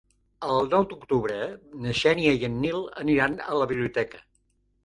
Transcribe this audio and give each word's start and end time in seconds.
El 0.53 0.63
nou 0.71 0.85
d'octubre 0.93 1.37
na 1.85 1.93
Xènia 1.99 2.33
i 2.39 2.47
en 2.49 2.57
Nil 2.65 2.81
aniran 3.05 3.39
a 3.49 3.63
la 3.63 3.69
biblioteca. 3.75 4.27